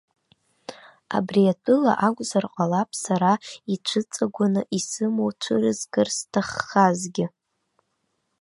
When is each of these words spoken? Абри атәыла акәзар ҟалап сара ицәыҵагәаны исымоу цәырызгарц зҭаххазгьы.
Абри 1.17 1.43
атәыла 1.53 1.93
акәзар 2.07 2.45
ҟалап 2.53 2.89
сара 3.03 3.31
ицәыҵагәаны 3.73 4.61
исымоу 4.77 5.31
цәырызгарц 5.41 6.15
зҭаххазгьы. 6.21 7.25